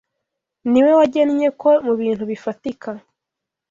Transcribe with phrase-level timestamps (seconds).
[0.71, 2.89] Ni we wagennye ko mu bintu bifatika